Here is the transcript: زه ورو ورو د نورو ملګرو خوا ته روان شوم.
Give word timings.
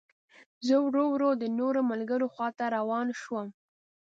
زه 0.67 0.75
ورو 0.85 1.03
ورو 1.13 1.29
د 1.41 1.43
نورو 1.59 1.81
ملګرو 1.91 2.27
خوا 2.33 2.49
ته 2.57 2.65
روان 2.77 3.07
شوم. 3.21 3.47